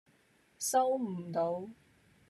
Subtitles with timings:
[0.57, 1.69] 收唔到